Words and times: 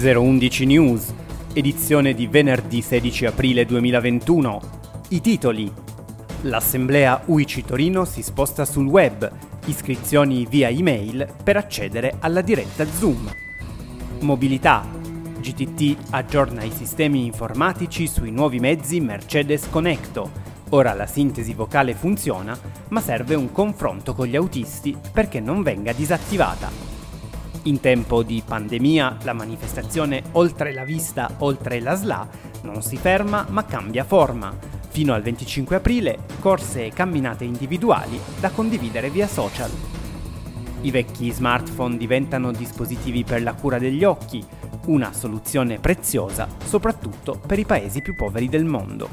011 0.00 0.64
News, 0.64 1.12
edizione 1.52 2.14
di 2.14 2.28
venerdì 2.28 2.82
16 2.82 3.26
aprile 3.26 3.66
2021. 3.66 4.60
I 5.08 5.20
titoli. 5.20 5.72
L'assemblea 6.42 7.22
UICI 7.24 7.64
Torino 7.64 8.04
si 8.04 8.22
sposta 8.22 8.64
sul 8.64 8.86
web, 8.86 9.28
iscrizioni 9.64 10.46
via 10.48 10.68
email 10.68 11.26
per 11.42 11.56
accedere 11.56 12.14
alla 12.20 12.42
diretta 12.42 12.86
Zoom. 12.86 13.28
Mobilità. 14.20 14.86
GTT 15.40 16.10
aggiorna 16.10 16.62
i 16.62 16.70
sistemi 16.70 17.24
informatici 17.24 18.06
sui 18.06 18.30
nuovi 18.30 18.60
mezzi 18.60 19.00
Mercedes 19.00 19.68
Connecto. 19.68 20.30
Ora 20.68 20.94
la 20.94 21.06
sintesi 21.06 21.54
vocale 21.54 21.94
funziona, 21.94 22.56
ma 22.90 23.00
serve 23.00 23.34
un 23.34 23.50
confronto 23.50 24.14
con 24.14 24.28
gli 24.28 24.36
autisti 24.36 24.96
perché 25.12 25.40
non 25.40 25.64
venga 25.64 25.92
disattivata. 25.92 26.97
In 27.64 27.80
tempo 27.80 28.22
di 28.22 28.42
pandemia 28.46 29.18
la 29.22 29.32
manifestazione 29.32 30.22
Oltre 30.32 30.72
la 30.72 30.84
vista, 30.84 31.28
oltre 31.38 31.80
la 31.80 31.96
SLA 31.96 32.28
non 32.62 32.82
si 32.82 32.96
ferma 32.96 33.46
ma 33.50 33.64
cambia 33.64 34.04
forma. 34.04 34.56
Fino 34.88 35.12
al 35.12 35.22
25 35.22 35.76
aprile 35.76 36.18
corse 36.40 36.86
e 36.86 36.92
camminate 36.92 37.44
individuali 37.44 38.18
da 38.40 38.50
condividere 38.50 39.10
via 39.10 39.26
social. 39.26 39.70
I 40.82 40.90
vecchi 40.90 41.30
smartphone 41.30 41.96
diventano 41.96 42.52
dispositivi 42.52 43.24
per 43.24 43.42
la 43.42 43.54
cura 43.54 43.78
degli 43.78 44.04
occhi, 44.04 44.44
una 44.86 45.12
soluzione 45.12 45.78
preziosa 45.80 46.48
soprattutto 46.64 47.40
per 47.44 47.58
i 47.58 47.64
paesi 47.64 48.00
più 48.00 48.14
poveri 48.14 48.48
del 48.48 48.64
mondo. 48.64 49.08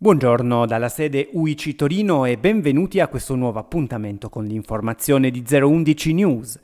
Buongiorno 0.00 0.64
dalla 0.64 0.88
sede 0.88 1.28
UICI 1.32 1.74
Torino 1.74 2.24
e 2.24 2.38
benvenuti 2.38 3.00
a 3.00 3.08
questo 3.08 3.34
nuovo 3.34 3.58
appuntamento 3.58 4.28
con 4.28 4.44
l'informazione 4.44 5.30
di 5.30 5.44
011 5.46 6.14
News. 6.14 6.60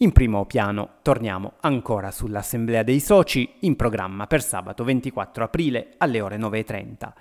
In 0.00 0.12
primo 0.12 0.44
piano 0.44 0.96
torniamo 1.00 1.54
ancora 1.60 2.10
sull'Assemblea 2.10 2.82
dei 2.82 3.00
Soci 3.00 3.54
in 3.60 3.76
programma 3.76 4.26
per 4.26 4.42
sabato 4.42 4.84
24 4.84 5.44
aprile 5.44 5.94
alle 5.96 6.20
ore 6.20 6.36
9.30. 6.36 7.12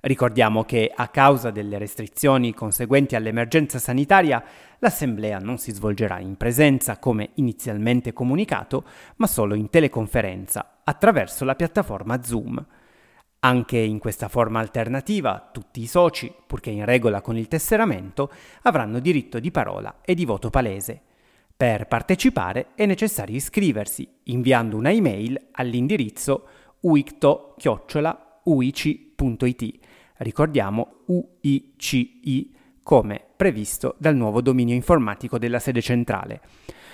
Ricordiamo 0.00 0.62
che 0.64 0.92
a 0.94 1.08
causa 1.08 1.50
delle 1.50 1.78
restrizioni 1.78 2.52
conseguenti 2.52 3.16
all'emergenza 3.16 3.78
sanitaria 3.78 4.44
l'Assemblea 4.78 5.38
non 5.38 5.56
si 5.56 5.72
svolgerà 5.72 6.18
in 6.18 6.36
presenza 6.36 6.98
come 6.98 7.30
inizialmente 7.36 8.12
comunicato, 8.12 8.84
ma 9.16 9.26
solo 9.26 9.54
in 9.54 9.70
teleconferenza 9.70 10.80
attraverso 10.84 11.46
la 11.46 11.54
piattaforma 11.54 12.22
Zoom. 12.22 12.62
Anche 13.40 13.78
in 13.78 13.98
questa 13.98 14.28
forma 14.28 14.60
alternativa 14.60 15.48
tutti 15.50 15.80
i 15.80 15.86
soci, 15.86 16.30
purché 16.46 16.68
in 16.68 16.84
regola 16.84 17.22
con 17.22 17.38
il 17.38 17.48
tesseramento, 17.48 18.30
avranno 18.64 18.98
diritto 18.98 19.38
di 19.38 19.50
parola 19.50 20.00
e 20.02 20.12
di 20.14 20.26
voto 20.26 20.50
palese. 20.50 21.04
Per 21.58 21.88
partecipare 21.88 22.68
è 22.76 22.86
necessario 22.86 23.34
iscriversi 23.34 24.08
inviando 24.26 24.76
una 24.76 24.92
email 24.92 25.48
all'indirizzo 25.50 26.46
uicto-uici.it. 26.82 27.58
Ricordiamo 30.18 30.98
UICI 31.06 32.54
come 32.84 33.20
previsto 33.36 33.96
dal 33.98 34.14
nuovo 34.14 34.40
dominio 34.40 34.76
informatico 34.76 35.36
della 35.36 35.58
sede 35.58 35.80
centrale. 35.80 36.42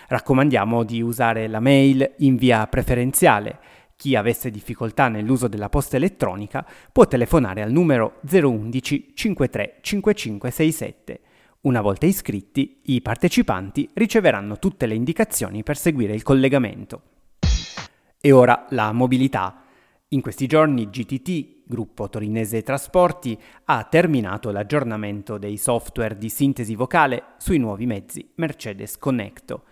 Raccomandiamo 0.09 0.83
di 0.83 1.03
usare 1.03 1.47
la 1.47 1.61
mail 1.61 2.15
in 2.21 2.37
via 2.37 2.67
preferenziale. 2.67 3.59
Chi 3.97 4.17
avesse 4.17 4.51
difficoltà 4.51 5.09
nell'uso 5.09 5.47
della 5.47 5.69
posta 5.69 5.97
elettronica 5.97 6.67
può 6.91 7.07
telefonare 7.07 7.61
al 7.61 7.71
numero 7.71 8.19
011 8.27 9.13
53 9.13 9.77
5567. 9.83 11.21
Una 11.65 11.81
volta 11.81 12.05
iscritti, 12.05 12.81
i 12.85 13.01
partecipanti 13.01 13.89
riceveranno 13.95 14.59
tutte 14.59 14.85
le 14.85 14.95
indicazioni 14.95 15.63
per 15.63 15.79
seguire 15.79 16.13
il 16.13 16.23
collegamento. 16.23 17.03
E 18.21 18.33
ora 18.33 18.67
la 18.69 18.93
mobilità. 18.93 19.63
In 20.09 20.21
questi 20.21 20.47
giorni 20.47 20.91
GTT, 20.91 21.63
gruppo 21.65 22.11
torinese 22.11 22.63
trasporti, 22.63 23.39
ha 23.65 23.83
terminato 23.85 24.51
l'aggiornamento 24.51 25.39
dei 25.39 25.57
software 25.57 26.19
di 26.19 26.29
sintesi 26.29 26.75
vocale 26.75 27.23
sui 27.39 27.57
nuovi 27.57 27.87
mezzi 27.87 28.33
Mercedes 28.35 28.99
Connecto. 28.99 29.63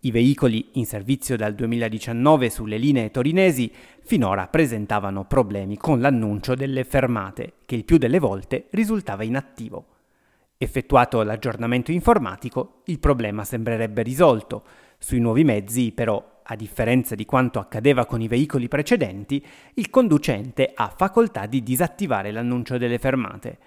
I 0.00 0.10
veicoli 0.10 0.70
in 0.72 0.86
servizio 0.86 1.36
dal 1.36 1.54
2019 1.54 2.48
sulle 2.48 2.78
linee 2.78 3.10
torinesi 3.10 3.70
finora 4.00 4.48
presentavano 4.48 5.26
problemi 5.26 5.76
con 5.76 6.00
l'annuncio 6.00 6.54
delle 6.54 6.84
fermate, 6.84 7.56
che 7.66 7.74
il 7.74 7.84
più 7.84 7.98
delle 7.98 8.18
volte 8.18 8.68
risultava 8.70 9.22
inattivo. 9.22 9.91
Effettuato 10.62 11.20
l'aggiornamento 11.24 11.90
informatico, 11.90 12.82
il 12.84 13.00
problema 13.00 13.42
sembrerebbe 13.42 14.02
risolto. 14.02 14.62
Sui 14.96 15.18
nuovi 15.18 15.42
mezzi, 15.42 15.90
però, 15.90 16.40
a 16.40 16.54
differenza 16.54 17.16
di 17.16 17.24
quanto 17.24 17.58
accadeva 17.58 18.06
con 18.06 18.20
i 18.20 18.28
veicoli 18.28 18.68
precedenti, 18.68 19.44
il 19.74 19.90
conducente 19.90 20.70
ha 20.72 20.94
facoltà 20.96 21.46
di 21.46 21.64
disattivare 21.64 22.30
l'annuncio 22.30 22.78
delle 22.78 23.00
fermate. 23.00 23.58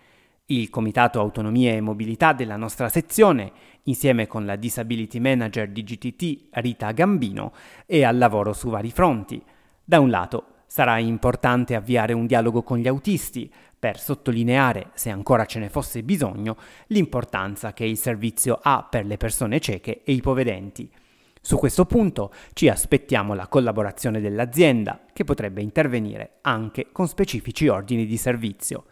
Il 0.45 0.69
Comitato 0.69 1.19
Autonomia 1.19 1.73
e 1.73 1.81
Mobilità 1.81 2.31
della 2.31 2.55
nostra 2.55 2.87
sezione, 2.87 3.51
insieme 3.83 4.25
con 4.25 4.45
la 4.45 4.55
Disability 4.55 5.19
Manager 5.19 5.67
di 5.67 5.83
GTT 5.83 6.45
Rita 6.51 6.93
Gambino, 6.93 7.51
è 7.85 8.03
al 8.03 8.17
lavoro 8.17 8.53
su 8.53 8.69
vari 8.69 8.91
fronti. 8.91 9.43
Da 9.83 9.99
un 9.99 10.09
lato, 10.09 10.45
sarà 10.75 10.97
importante 10.97 11.73
avviare 11.73 12.11
un 12.11 12.25
dialogo 12.25 12.61
con 12.61 12.77
gli 12.79 12.87
autisti, 12.89 13.49
per 13.79 13.97
sottolineare, 13.97 14.89
se 14.93 15.09
ancora 15.09 15.45
ce 15.45 15.59
ne 15.59 15.69
fosse 15.69 16.03
bisogno, 16.03 16.57
l'importanza 16.87 17.71
che 17.71 17.85
il 17.85 17.95
servizio 17.95 18.59
ha 18.61 18.85
per 18.89 19.05
le 19.05 19.15
persone 19.15 19.61
cieche 19.61 20.01
e 20.03 20.11
ipovedenti. 20.11 20.91
Su 21.39 21.55
questo 21.55 21.85
punto 21.85 22.29
ci 22.51 22.67
aspettiamo 22.67 23.33
la 23.35 23.47
collaborazione 23.47 24.19
dell'azienda, 24.19 24.99
che 25.13 25.23
potrebbe 25.23 25.61
intervenire 25.61 26.39
anche 26.41 26.87
con 26.91 27.07
specifici 27.07 27.69
ordini 27.69 28.05
di 28.05 28.17
servizio. 28.17 28.83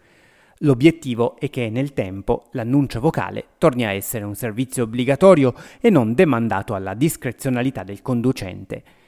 L'obiettivo 0.59 1.37
è 1.37 1.49
che 1.49 1.69
nel 1.69 1.91
tempo 1.91 2.45
l'annuncio 2.51 3.01
vocale 3.01 3.47
torni 3.57 3.83
a 3.83 3.91
essere 3.91 4.23
un 4.23 4.35
servizio 4.35 4.83
obbligatorio 4.83 5.53
e 5.81 5.89
non 5.89 6.13
demandato 6.13 6.75
alla 6.75 6.93
discrezionalità 6.93 7.83
del 7.83 8.01
conducente. 8.01 9.02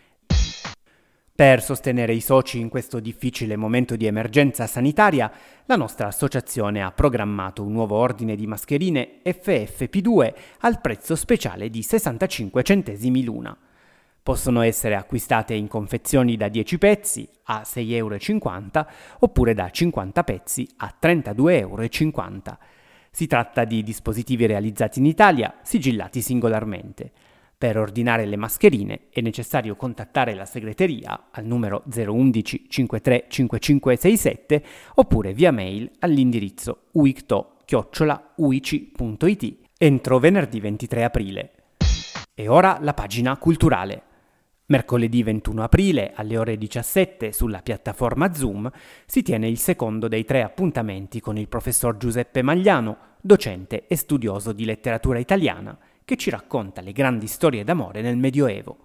Per 1.35 1.61
sostenere 1.61 2.13
i 2.13 2.21
soci 2.21 2.61
in 2.61 2.69
questo 2.69 3.01
difficile 3.01 3.57
momento 3.57 3.97
di 3.97 4.05
emergenza 4.05 4.67
sanitaria, 4.67 5.29
la 5.65 5.75
nostra 5.75 6.07
associazione 6.07 6.81
ha 6.81 6.93
programmato 6.93 7.61
un 7.61 7.73
nuovo 7.73 7.97
ordine 7.97 8.37
di 8.37 8.47
mascherine 8.47 9.19
FFP2 9.21 10.33
al 10.59 10.79
prezzo 10.79 11.13
speciale 11.17 11.69
di 11.69 11.83
65 11.83 12.63
centesimi 12.63 13.21
l'una. 13.25 13.53
Possono 14.23 14.61
essere 14.61 14.95
acquistate 14.95 15.53
in 15.55 15.67
confezioni 15.67 16.37
da 16.37 16.47
10 16.47 16.77
pezzi 16.77 17.27
a 17.43 17.63
6,50 17.65 17.89
euro 17.89 18.17
oppure 19.19 19.53
da 19.53 19.69
50 19.69 20.23
pezzi 20.23 20.65
a 20.77 20.95
32,50 20.97 21.41
euro. 21.43 21.87
Si 23.11 23.27
tratta 23.27 23.65
di 23.65 23.83
dispositivi 23.83 24.45
realizzati 24.45 24.99
in 24.99 25.05
Italia, 25.05 25.55
sigillati 25.63 26.21
singolarmente. 26.21 27.11
Per 27.57 27.77
ordinare 27.77 28.25
le 28.25 28.35
mascherine 28.35 29.03
è 29.09 29.21
necessario 29.21 29.77
contattare 29.77 30.33
la 30.33 30.43
segreteria 30.45 31.27
al 31.31 31.45
numero 31.45 31.85
011 31.89 32.65
53 32.67 33.27
5567 33.29 34.63
oppure 34.95 35.31
via 35.33 35.53
mail 35.53 35.89
all'indirizzo 35.99 36.87
uicto-uici.it 36.91 39.57
entro 39.77 40.19
venerdì 40.19 40.59
23 40.59 41.03
aprile. 41.05 41.51
E 42.33 42.49
ora 42.49 42.77
la 42.81 42.93
pagina 42.93 43.37
culturale. 43.37 44.01
Mercoledì 44.67 45.21
21 45.23 45.63
aprile 45.63 46.11
alle 46.13 46.37
ore 46.37 46.57
17 46.57 47.31
sulla 47.31 47.61
piattaforma 47.61 48.33
Zoom 48.33 48.69
si 49.05 49.21
tiene 49.21 49.47
il 49.47 49.59
secondo 49.59 50.09
dei 50.09 50.25
tre 50.25 50.43
appuntamenti 50.43 51.21
con 51.21 51.37
il 51.37 51.47
professor 51.47 51.95
Giuseppe 51.95 52.41
Magliano, 52.41 52.97
docente 53.21 53.87
e 53.87 53.95
studioso 53.95 54.51
di 54.51 54.65
letteratura 54.65 55.19
italiana 55.19 55.79
che 56.05 56.15
ci 56.15 56.29
racconta 56.29 56.81
le 56.81 56.91
grandi 56.91 57.27
storie 57.27 57.63
d'amore 57.63 58.01
nel 58.01 58.15
Medioevo. 58.15 58.77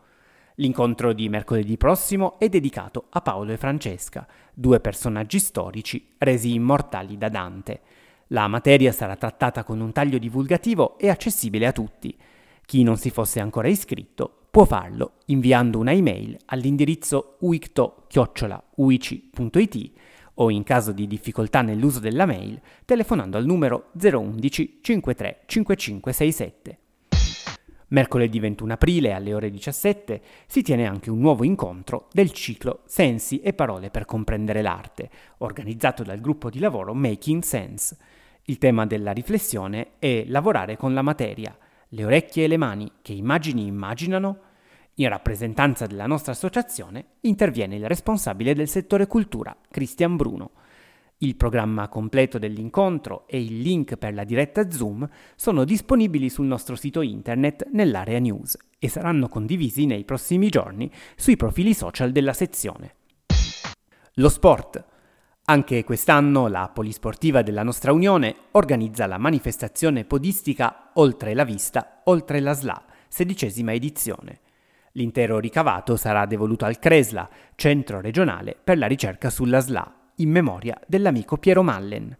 L'incontro 0.56 1.12
di 1.12 1.28
mercoledì 1.28 1.76
prossimo 1.76 2.38
è 2.38 2.48
dedicato 2.48 3.06
a 3.10 3.20
Paolo 3.20 3.52
e 3.52 3.56
Francesca, 3.56 4.26
due 4.52 4.80
personaggi 4.80 5.38
storici 5.38 6.14
resi 6.18 6.54
immortali 6.54 7.16
da 7.16 7.28
Dante. 7.28 7.80
La 8.28 8.48
materia 8.48 8.92
sarà 8.92 9.16
trattata 9.16 9.64
con 9.64 9.80
un 9.80 9.92
taglio 9.92 10.18
divulgativo 10.18 10.98
e 10.98 11.08
accessibile 11.08 11.66
a 11.66 11.72
tutti. 11.72 12.16
Chi 12.64 12.82
non 12.82 12.96
si 12.96 13.10
fosse 13.10 13.40
ancora 13.40 13.68
iscritto 13.68 14.46
può 14.50 14.64
farlo 14.64 15.14
inviando 15.26 15.78
una 15.78 15.92
email 15.92 16.36
all'indirizzo 16.46 17.36
uicto-uici.it 17.40 19.92
o 20.34 20.50
in 20.50 20.62
caso 20.62 20.92
di 20.92 21.06
difficoltà 21.06 21.62
nell'uso 21.62 22.00
della 22.00 22.26
mail 22.26 22.60
telefonando 22.84 23.36
al 23.36 23.44
numero 23.44 23.90
011 24.00 24.80
53 24.82 25.42
5567. 25.46 26.78
Mercoledì 27.90 28.38
21 28.38 28.72
aprile 28.74 29.12
alle 29.12 29.34
ore 29.34 29.50
17 29.50 30.22
si 30.46 30.62
tiene 30.62 30.86
anche 30.86 31.10
un 31.10 31.18
nuovo 31.18 31.42
incontro 31.42 32.06
del 32.12 32.30
ciclo 32.30 32.82
Sensi 32.84 33.40
e 33.40 33.52
parole 33.52 33.90
per 33.90 34.04
comprendere 34.04 34.62
l'arte, 34.62 35.10
organizzato 35.38 36.04
dal 36.04 36.20
gruppo 36.20 36.50
di 36.50 36.60
lavoro 36.60 36.94
Making 36.94 37.42
Sense. 37.42 37.96
Il 38.44 38.58
tema 38.58 38.86
della 38.86 39.10
riflessione 39.10 39.94
è 39.98 40.22
lavorare 40.26 40.76
con 40.76 40.94
la 40.94 41.02
materia, 41.02 41.56
le 41.88 42.04
orecchie 42.04 42.44
e 42.44 42.46
le 42.46 42.56
mani 42.56 42.92
che 43.02 43.12
immagini 43.12 43.66
immaginano. 43.66 44.38
In 44.94 45.08
rappresentanza 45.08 45.86
della 45.86 46.06
nostra 46.06 46.30
associazione 46.30 47.04
interviene 47.22 47.74
il 47.74 47.88
responsabile 47.88 48.54
del 48.54 48.68
settore 48.68 49.08
cultura, 49.08 49.56
Cristian 49.68 50.14
Bruno. 50.14 50.52
Il 51.22 51.36
programma 51.36 51.86
completo 51.88 52.38
dell'incontro 52.38 53.26
e 53.26 53.42
il 53.42 53.58
link 53.58 53.96
per 53.96 54.14
la 54.14 54.24
diretta 54.24 54.70
Zoom 54.70 55.06
sono 55.36 55.64
disponibili 55.64 56.30
sul 56.30 56.46
nostro 56.46 56.76
sito 56.76 57.02
internet 57.02 57.68
nell'area 57.72 58.18
news 58.18 58.56
e 58.78 58.88
saranno 58.88 59.28
condivisi 59.28 59.84
nei 59.84 60.06
prossimi 60.06 60.48
giorni 60.48 60.90
sui 61.16 61.36
profili 61.36 61.74
social 61.74 62.10
della 62.10 62.32
sezione. 62.32 62.94
Lo 64.14 64.30
sport. 64.30 64.82
Anche 65.44 65.84
quest'anno 65.84 66.48
la 66.48 66.70
Polisportiva 66.72 67.42
della 67.42 67.64
nostra 67.64 67.92
Unione 67.92 68.34
organizza 68.52 69.06
la 69.06 69.18
manifestazione 69.18 70.06
podistica 70.06 70.92
Oltre 70.94 71.34
la 71.34 71.44
Vista, 71.44 72.00
Oltre 72.04 72.40
la 72.40 72.54
SLA, 72.54 72.82
sedicesima 73.08 73.74
edizione. 73.74 74.40
L'intero 74.92 75.38
ricavato 75.38 75.96
sarà 75.96 76.24
devoluto 76.24 76.64
al 76.64 76.78
CRESLA, 76.78 77.28
Centro 77.56 78.00
regionale 78.00 78.56
per 78.62 78.78
la 78.78 78.86
ricerca 78.86 79.28
sulla 79.28 79.60
SLA, 79.60 79.99
in 80.22 80.30
memoria 80.30 80.80
dell'amico 80.86 81.36
Piero 81.36 81.62
Mallen. 81.62 82.16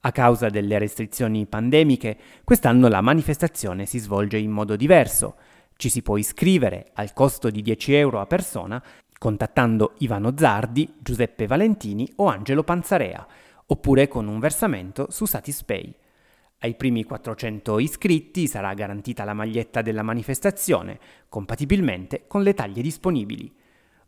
A 0.00 0.12
causa 0.12 0.48
delle 0.48 0.78
restrizioni 0.78 1.46
pandemiche, 1.46 2.16
quest'anno 2.44 2.88
la 2.88 3.00
manifestazione 3.00 3.86
si 3.86 3.98
svolge 3.98 4.38
in 4.38 4.50
modo 4.50 4.76
diverso. 4.76 5.36
Ci 5.76 5.88
si 5.88 6.02
può 6.02 6.16
iscrivere 6.16 6.90
al 6.94 7.12
costo 7.12 7.50
di 7.50 7.62
10 7.62 7.94
euro 7.94 8.20
a 8.20 8.26
persona 8.26 8.82
contattando 9.18 9.94
Ivano 9.98 10.34
Zardi, 10.36 10.94
Giuseppe 10.98 11.46
Valentini 11.46 12.10
o 12.16 12.26
Angelo 12.26 12.62
Panzarea, 12.62 13.26
oppure 13.66 14.08
con 14.08 14.28
un 14.28 14.38
versamento 14.38 15.08
su 15.10 15.24
Satispay. 15.24 15.94
Ai 16.60 16.74
primi 16.74 17.04
400 17.04 17.78
iscritti 17.78 18.46
sarà 18.46 18.72
garantita 18.74 19.24
la 19.24 19.34
maglietta 19.34 19.82
della 19.82 20.02
manifestazione, 20.02 20.98
compatibilmente 21.28 22.24
con 22.26 22.42
le 22.42 22.54
taglie 22.54 22.82
disponibili. 22.82 23.52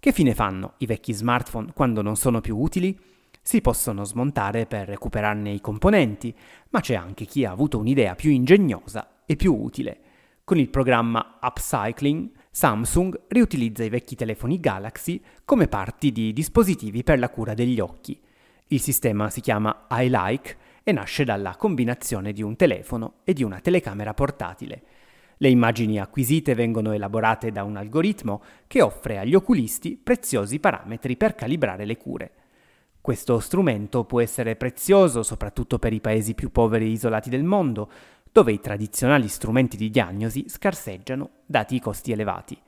Che 0.00 0.12
fine 0.12 0.32
fanno 0.32 0.76
i 0.78 0.86
vecchi 0.86 1.12
smartphone 1.12 1.74
quando 1.74 2.00
non 2.00 2.16
sono 2.16 2.40
più 2.40 2.56
utili? 2.56 2.98
Si 3.42 3.60
possono 3.60 4.04
smontare 4.04 4.66
per 4.66 4.86
recuperarne 4.86 5.50
i 5.50 5.60
componenti, 5.60 6.34
ma 6.70 6.80
c'è 6.80 6.94
anche 6.94 7.24
chi 7.24 7.44
ha 7.44 7.50
avuto 7.50 7.78
un'idea 7.78 8.14
più 8.14 8.30
ingegnosa 8.30 9.22
e 9.24 9.36
più 9.36 9.54
utile. 9.54 10.00
Con 10.44 10.58
il 10.58 10.68
programma 10.68 11.38
Upcycling, 11.40 12.30
Samsung 12.50 13.26
riutilizza 13.28 13.84
i 13.84 13.88
vecchi 13.88 14.16
telefoni 14.16 14.58
Galaxy 14.58 15.22
come 15.44 15.68
parti 15.68 16.12
di 16.12 16.32
dispositivi 16.32 17.02
per 17.02 17.18
la 17.18 17.30
cura 17.30 17.54
degli 17.54 17.80
occhi. 17.80 18.20
Il 18.66 18.80
sistema 18.80 19.30
si 19.30 19.40
chiama 19.40 19.86
iLike 19.90 20.56
e 20.82 20.92
nasce 20.92 21.24
dalla 21.24 21.56
combinazione 21.56 22.32
di 22.32 22.42
un 22.42 22.56
telefono 22.56 23.20
e 23.24 23.32
di 23.32 23.42
una 23.42 23.60
telecamera 23.60 24.12
portatile. 24.14 24.82
Le 25.38 25.48
immagini 25.48 25.98
acquisite 25.98 26.54
vengono 26.54 26.92
elaborate 26.92 27.50
da 27.50 27.64
un 27.64 27.76
algoritmo 27.76 28.42
che 28.66 28.82
offre 28.82 29.18
agli 29.18 29.34
oculisti 29.34 29.96
preziosi 29.96 30.58
parametri 30.58 31.16
per 31.16 31.34
calibrare 31.34 31.84
le 31.84 31.96
cure. 31.96 32.32
Questo 33.00 33.38
strumento 33.40 34.04
può 34.04 34.20
essere 34.20 34.56
prezioso 34.56 35.22
soprattutto 35.22 35.78
per 35.78 35.94
i 35.94 36.00
paesi 36.00 36.34
più 36.34 36.50
poveri 36.52 36.84
e 36.84 36.90
isolati 36.90 37.30
del 37.30 37.44
mondo, 37.44 37.90
dove 38.30 38.52
i 38.52 38.60
tradizionali 38.60 39.26
strumenti 39.26 39.76
di 39.78 39.88
diagnosi 39.88 40.44
scarseggiano 40.48 41.30
dati 41.46 41.76
i 41.76 41.80
costi 41.80 42.12
elevati. 42.12 42.60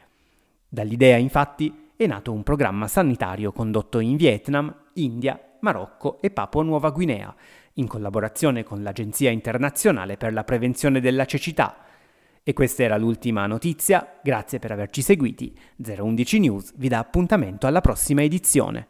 Dall'idea 0.66 1.18
infatti 1.18 1.90
è 1.96 2.06
nato 2.06 2.32
un 2.32 2.42
programma 2.42 2.88
sanitario 2.88 3.52
condotto 3.52 3.98
in 4.00 4.16
Vietnam, 4.16 4.74
India, 4.94 5.38
Marocco 5.60 6.18
e 6.22 6.30
Papua 6.30 6.62
Nuova 6.62 6.90
Guinea, 6.90 7.34
in 7.74 7.86
collaborazione 7.86 8.64
con 8.64 8.82
l'Agenzia 8.82 9.30
internazionale 9.30 10.16
per 10.16 10.32
la 10.32 10.44
prevenzione 10.44 11.00
della 11.00 11.26
cecità. 11.26 11.76
E 12.42 12.52
questa 12.54 12.82
era 12.82 12.96
l'ultima 12.96 13.46
notizia, 13.46 14.18
grazie 14.22 14.58
per 14.58 14.72
averci 14.72 15.02
seguiti. 15.02 15.56
011 15.76 16.38
News 16.40 16.72
vi 16.76 16.88
dà 16.88 16.98
appuntamento 16.98 17.66
alla 17.66 17.82
prossima 17.82 18.22
edizione. 18.22 18.88